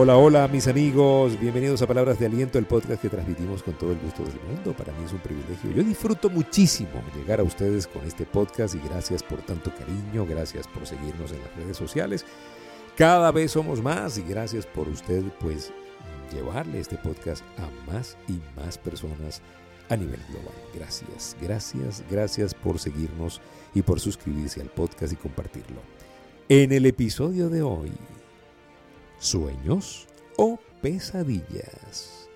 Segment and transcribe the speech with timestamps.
[0.00, 3.90] Hola, hola mis amigos, bienvenidos a Palabras de Aliento, el podcast que transmitimos con todo
[3.90, 4.72] el gusto del mundo.
[4.72, 5.72] Para mí es un privilegio.
[5.72, 10.68] Yo disfruto muchísimo llegar a ustedes con este podcast y gracias por tanto cariño, gracias
[10.68, 12.24] por seguirnos en las redes sociales.
[12.96, 15.72] Cada vez somos más y gracias por usted pues
[16.32, 19.42] llevarle este podcast a más y más personas
[19.88, 20.54] a nivel global.
[20.76, 23.40] Gracias, gracias, gracias por seguirnos
[23.74, 25.80] y por suscribirse al podcast y compartirlo.
[26.48, 27.90] En el episodio de hoy,
[29.18, 32.28] sueños o pesadillas.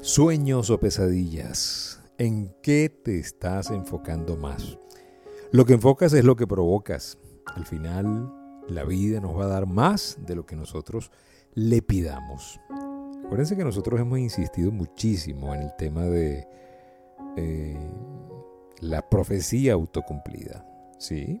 [0.00, 2.02] Sueños o pesadillas.
[2.18, 4.78] ¿En qué te estás enfocando más?
[5.52, 7.18] Lo que enfocas es lo que provocas.
[7.54, 8.32] Al final,
[8.68, 11.12] la vida nos va a dar más de lo que nosotros
[11.54, 12.58] le pidamos.
[13.24, 16.46] Acuérdense que nosotros hemos insistido muchísimo en el tema de
[17.36, 17.78] eh,
[18.80, 20.64] la profecía autocumplida.
[20.98, 21.40] ¿Sí?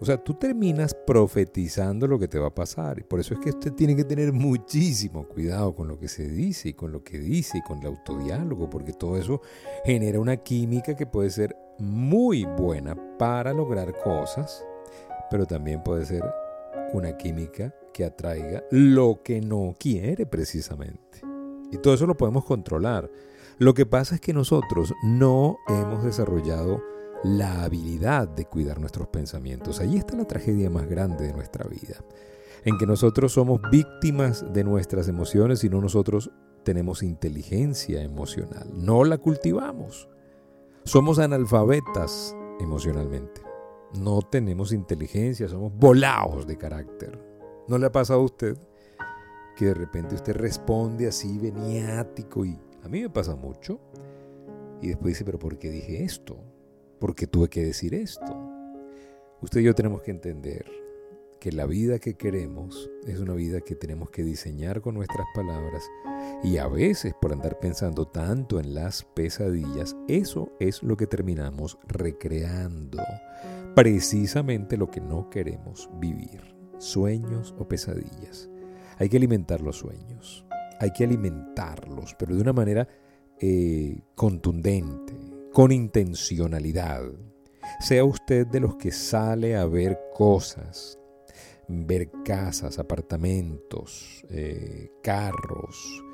[0.00, 3.00] O sea, tú terminas profetizando lo que te va a pasar.
[3.00, 6.28] Y por eso es que usted tiene que tener muchísimo cuidado con lo que se
[6.28, 9.40] dice y con lo que dice y con el autodiálogo, porque todo eso
[9.84, 14.64] genera una química que puede ser muy buena para lograr cosas,
[15.30, 16.22] pero también puede ser
[16.92, 21.22] una química que atraiga lo que no quiere precisamente.
[21.72, 23.10] Y todo eso lo podemos controlar.
[23.58, 26.80] Lo que pasa es que nosotros no hemos desarrollado
[27.24, 29.80] la habilidad de cuidar nuestros pensamientos.
[29.80, 31.96] Allí está la tragedia más grande de nuestra vida,
[32.64, 36.30] en que nosotros somos víctimas de nuestras emociones y no nosotros
[36.62, 40.08] tenemos inteligencia emocional, no la cultivamos.
[40.84, 43.42] Somos analfabetas emocionalmente,
[44.00, 47.20] no tenemos inteligencia, somos volados de carácter.
[47.66, 48.56] ¿No le ha pasado a usted
[49.56, 52.56] que de repente usted responde así veniático y
[52.88, 53.78] a mí me pasa mucho?
[54.80, 56.38] Y después dice, pero ¿por qué dije esto?
[56.98, 58.34] ¿Por qué tuve que decir esto?
[59.42, 60.64] Usted y yo tenemos que entender
[61.38, 65.84] que la vida que queremos es una vida que tenemos que diseñar con nuestras palabras
[66.42, 71.78] y a veces por andar pensando tanto en las pesadillas, eso es lo que terminamos
[71.86, 73.02] recreando,
[73.74, 76.40] precisamente lo que no queremos vivir
[76.78, 78.48] sueños o pesadillas.
[78.96, 80.47] Hay que alimentar los sueños,
[80.80, 82.88] hay que alimentarlos, pero de una manera
[83.40, 85.14] eh, contundente,
[85.52, 87.02] con intencionalidad.
[87.80, 90.98] Sea usted de los que sale a ver cosas,
[91.68, 96.04] ver casas, apartamentos, eh, carros,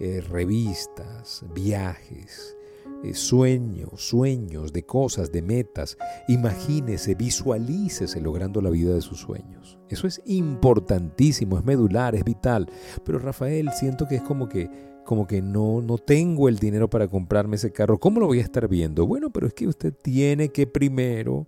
[0.00, 2.56] eh, revistas, viajes,
[3.02, 5.96] eh, sueños, sueños de cosas, de metas.
[6.28, 9.78] Imagínese, visualícese logrando la vida de sus sueños.
[9.88, 12.70] Eso es importantísimo, es medular, es vital.
[13.04, 17.08] Pero Rafael, siento que es como que como que no, no tengo el dinero para
[17.08, 18.00] comprarme ese carro.
[18.00, 19.06] ¿Cómo lo voy a estar viendo?
[19.06, 21.46] Bueno, pero es que usted tiene que primero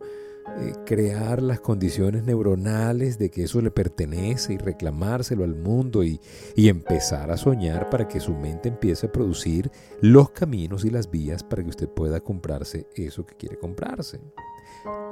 [0.58, 6.20] eh, crear las condiciones neuronales de que eso le pertenece y reclamárselo al mundo y,
[6.54, 9.70] y empezar a soñar para que su mente empiece a producir
[10.00, 14.20] los caminos y las vías para que usted pueda comprarse eso que quiere comprarse.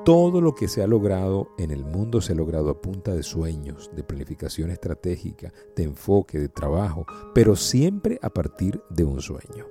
[0.04, 3.22] Todo lo que se ha logrado en el mundo se ha logrado a punta de
[3.22, 9.66] sueños, de planificación estratégica, de enfoque, de trabajo, pero siempre a partir de un sueño.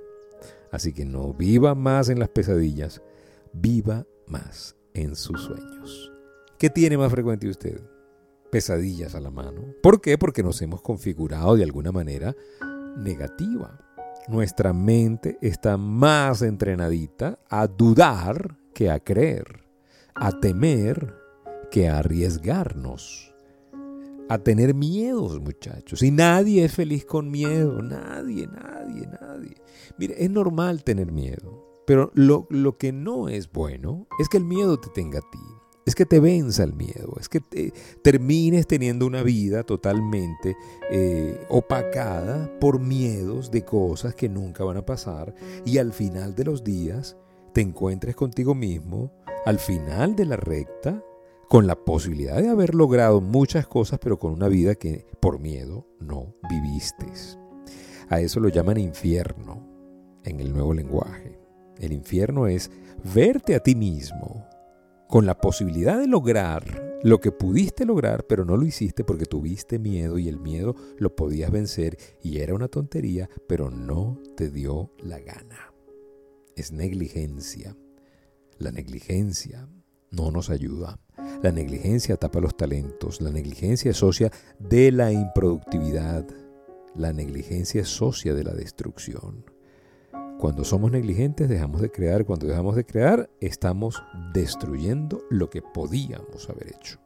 [0.70, 3.00] Así que no viva más en las pesadillas,
[3.52, 6.12] viva más en sus sueños.
[6.58, 7.80] ¿Qué tiene más frecuente usted?
[8.50, 9.74] Pesadillas a la mano.
[9.82, 10.16] ¿Por qué?
[10.16, 12.34] Porque nos hemos configurado de alguna manera
[12.96, 13.80] negativa.
[14.28, 19.64] Nuestra mente está más entrenadita a dudar que a creer,
[20.14, 21.14] a temer
[21.70, 23.34] que a arriesgarnos,
[24.28, 26.02] a tener miedos, muchachos.
[26.02, 29.56] Y nadie es feliz con miedo, nadie, nadie, nadie.
[29.98, 31.73] Mire, es normal tener miedo.
[31.86, 32.46] Pero lo,
[32.78, 35.38] que no es bueno es que el miedo te tenga a ti.
[35.86, 37.40] Es que te venza el miedo, es que
[38.00, 40.56] termines teniendo una vida totalmente
[40.90, 45.34] eh, opacada por miedos de cosas que nunca van a pasar
[45.66, 47.18] y al final de los días
[47.52, 49.12] te encuentres contigo mismo,
[49.44, 51.04] al final de la recta,
[51.48, 55.86] con la posibilidad de haber logrado muchas cosas, pero con una vida que por miedo
[56.00, 57.06] no viviste.
[58.08, 59.66] A eso lo llaman infierno
[60.24, 61.33] en el nuevo lenguaje.
[61.78, 62.70] El infierno es
[63.14, 64.48] verte a ti mismo
[65.08, 69.78] con la posibilidad de lograr lo que pudiste lograr, pero no lo hiciste porque tuviste
[69.78, 74.90] miedo y el miedo lo podías vencer y era una tontería, pero no te dio
[75.02, 75.74] la gana.
[76.56, 77.76] Es negligencia.
[78.56, 79.68] La negligencia
[80.10, 80.98] no nos ayuda.
[81.42, 83.20] La negligencia tapa los talentos.
[83.20, 86.26] La negligencia es socia de la improductividad.
[86.94, 89.44] La negligencia es socia de la destrucción.
[90.38, 94.02] Cuando somos negligentes dejamos de crear, cuando dejamos de crear estamos
[94.32, 96.98] destruyendo lo que podíamos haber hecho.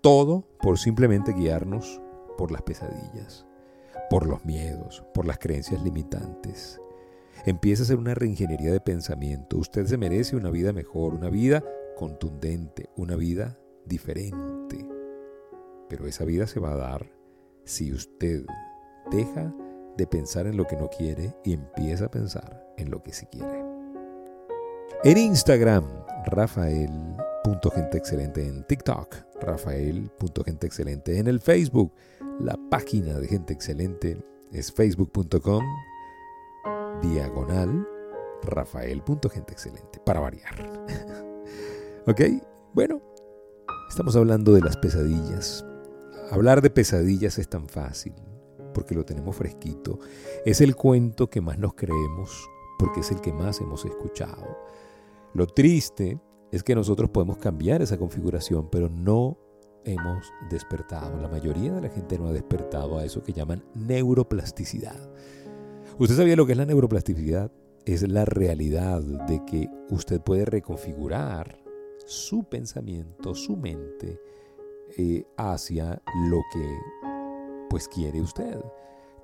[0.00, 2.00] Todo por simplemente guiarnos
[2.36, 3.46] por las pesadillas,
[4.10, 6.80] por los miedos, por las creencias limitantes.
[7.46, 9.58] Empieza a ser una reingeniería de pensamiento.
[9.58, 11.62] Usted se merece una vida mejor, una vida
[11.96, 14.86] contundente, una vida diferente.
[15.88, 17.10] Pero esa vida se va a dar
[17.64, 18.44] si usted
[19.10, 19.54] deja
[19.96, 23.26] de pensar en lo que no quiere y empieza a pensar en lo que sí
[23.26, 23.62] quiere.
[25.04, 25.84] En Instagram,
[26.26, 28.46] Rafael.genteexcelente.
[28.46, 31.18] En TikTok, Rafael.genteexcelente.
[31.18, 31.92] En el Facebook,
[32.40, 34.16] la página de Gente Excelente
[34.52, 35.62] es facebook.com
[37.02, 37.86] diagonal
[38.42, 40.00] Rafael.genteexcelente.
[40.04, 40.54] Para variar.
[42.06, 42.20] ¿Ok?
[42.72, 43.00] Bueno,
[43.88, 45.64] estamos hablando de las pesadillas.
[46.30, 48.14] Hablar de pesadillas es tan fácil
[48.74, 49.98] porque lo tenemos fresquito.
[50.44, 52.48] Es el cuento que más nos creemos
[52.78, 54.58] porque es el que más hemos escuchado.
[55.32, 56.20] Lo triste
[56.52, 59.38] es que nosotros podemos cambiar esa configuración, pero no
[59.84, 61.20] hemos despertado.
[61.20, 65.10] La mayoría de la gente no ha despertado a eso que llaman neuroplasticidad.
[65.98, 67.50] ¿Usted sabía lo que es la neuroplasticidad?
[67.84, 71.62] Es la realidad de que usted puede reconfigurar
[72.06, 74.20] su pensamiento, su mente,
[74.96, 76.78] eh, hacia lo que
[77.74, 78.60] pues quiere usted.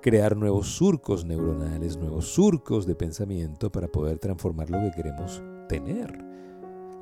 [0.01, 6.21] Crear nuevos surcos neuronales, nuevos surcos de pensamiento para poder transformar lo que queremos tener.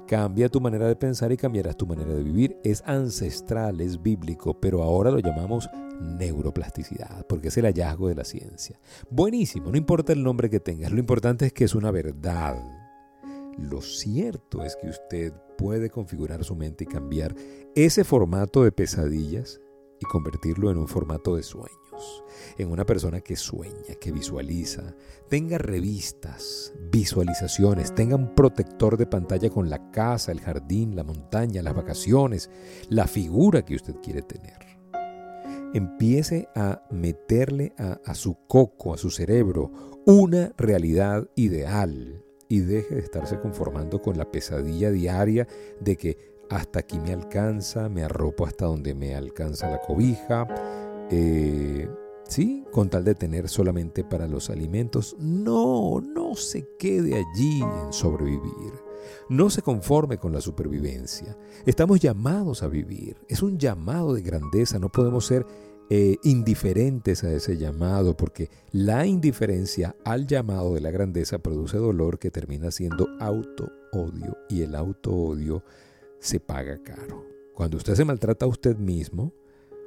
[0.07, 2.59] Cambia tu manera de pensar y cambiarás tu manera de vivir.
[2.63, 5.67] Es ancestral, es bíblico, pero ahora lo llamamos
[5.99, 8.79] neuroplasticidad, porque es el hallazgo de la ciencia.
[9.09, 12.61] Buenísimo, no importa el nombre que tengas, lo importante es que es una verdad.
[13.57, 17.33] Lo cierto es que usted puede configurar su mente y cambiar
[17.73, 19.59] ese formato de pesadillas
[19.99, 22.23] y convertirlo en un formato de sueños,
[22.57, 24.95] en una persona que sueña, que visualiza,
[25.27, 31.61] tenga revistas, visualizaciones, tenga un protector de pantalla con la casa, el jardín, la montaña,
[31.61, 32.49] las vacaciones,
[32.89, 34.57] la figura que usted quiere tener.
[35.73, 39.71] Empiece a meterle a, a su coco, a su cerebro,
[40.05, 45.47] una realidad ideal y deje de estarse conformando con la pesadilla diaria
[45.79, 50.47] de que hasta aquí me alcanza, me arropo hasta donde me alcanza la cobija,
[51.11, 51.87] eh,
[52.27, 52.65] ¿sí?
[52.71, 55.15] Con tal de tener solamente para los alimentos.
[55.19, 58.73] No, no se quede allí en sobrevivir.
[59.29, 61.37] No se conforme con la supervivencia.
[61.65, 63.17] Estamos llamados a vivir.
[63.27, 64.79] Es un llamado de grandeza.
[64.79, 65.45] No podemos ser
[65.91, 72.19] eh, indiferentes a ese llamado, porque la indiferencia al llamado de la grandeza produce dolor
[72.19, 74.37] que termina siendo auto-odio.
[74.49, 75.63] Y el auto-odio
[76.19, 77.25] se paga caro.
[77.53, 79.33] Cuando usted se maltrata a usted mismo,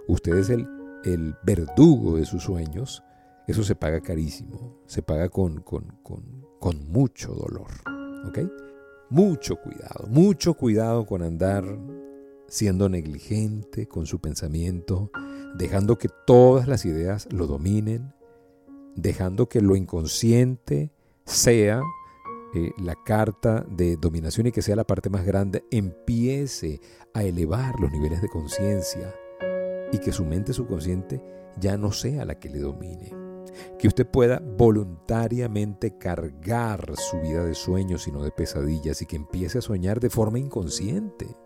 [0.09, 0.67] usted es el,
[1.05, 3.03] el verdugo de sus sueños,
[3.47, 7.71] eso se paga carísimo, se paga con, con, con, con mucho dolor.
[8.27, 8.39] ¿Ok?
[9.11, 11.65] Mucho cuidado, mucho cuidado con andar
[12.49, 15.11] siendo negligente con su pensamiento,
[15.55, 18.15] dejando que todas las ideas lo dominen,
[18.95, 20.93] dejando que lo inconsciente
[21.25, 21.83] sea
[22.55, 26.81] eh, la carta de dominación y que sea la parte más grande, empiece
[27.15, 29.15] a elevar los niveles de conciencia
[29.93, 31.23] y que su mente subconsciente
[31.59, 33.15] ya no sea la que le domine.
[33.79, 39.17] Que usted pueda voluntariamente cargar su vida de sueños y no de pesadillas y que
[39.17, 41.37] empiece a soñar de forma inconsciente.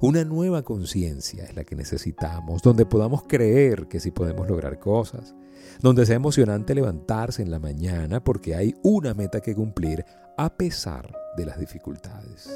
[0.00, 5.34] Una nueva conciencia es la que necesitamos, donde podamos creer que sí podemos lograr cosas,
[5.80, 10.04] donde sea emocionante levantarse en la mañana porque hay una meta que cumplir
[10.36, 12.50] a pesar de las dificultades.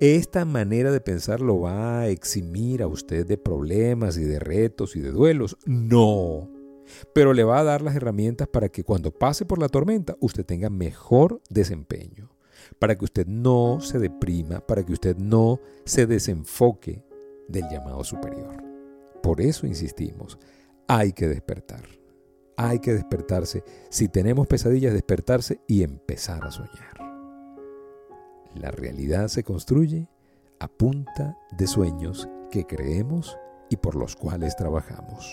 [0.00, 4.96] Esta manera de pensar lo va a eximir a usted de problemas y de retos
[4.96, 5.58] y de duelos.
[5.66, 6.48] No.
[7.14, 10.44] Pero le va a dar las herramientas para que cuando pase por la tormenta usted
[10.44, 12.30] tenga mejor desempeño.
[12.78, 17.04] Para que usted no se deprima, para que usted no se desenfoque
[17.48, 18.62] del llamado superior.
[19.22, 20.38] Por eso insistimos,
[20.88, 21.99] hay que despertar
[22.68, 23.64] hay que despertarse.
[23.88, 26.94] Si tenemos pesadillas, despertarse y empezar a soñar.
[28.54, 30.08] La realidad se construye
[30.58, 33.38] a punta de sueños que creemos
[33.70, 35.26] y por los cuales trabajamos.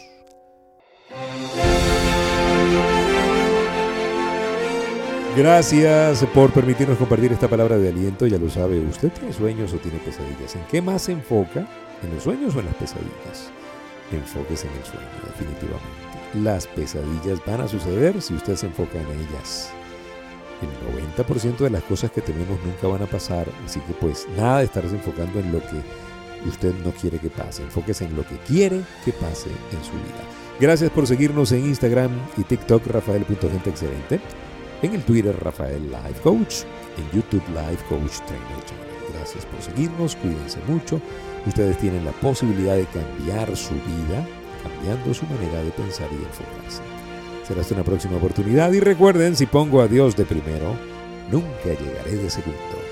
[5.36, 8.26] Gracias por permitirnos compartir esta palabra de aliento.
[8.26, 10.56] Ya lo sabe, ¿usted tiene sueños o tiene pesadillas?
[10.56, 11.68] ¿En qué más se enfoca?
[12.04, 13.52] ¿En los sueños o en las pesadillas?
[14.12, 16.07] Enfóquese en el sueño, definitivamente.
[16.34, 19.70] Las pesadillas van a suceder si usted se enfoca en ellas.
[20.62, 24.60] El 90% de las cosas que tenemos nunca van a pasar, así que pues nada
[24.60, 25.82] de estarse enfocando en lo que
[26.48, 27.64] usted no quiere que pase.
[27.64, 30.24] Enfóquese en lo que quiere que pase en su vida.
[30.60, 34.20] Gracias por seguirnos en Instagram y TikTok, Rafael.genteexcelente.
[34.82, 36.64] en el Twitter Rafael Life Coach,
[36.98, 38.88] en YouTube Life Coach Trainer Channel.
[39.14, 41.02] Gracias por seguirnos, cuídense mucho.
[41.48, 44.28] Ustedes tienen la posibilidad de cambiar su vida
[44.68, 46.82] cambiando su manera de pensar y enfocarse.
[47.48, 50.76] Será hasta una próxima oportunidad y recuerden, si pongo a Dios de primero,
[51.32, 52.87] nunca llegaré de segundo.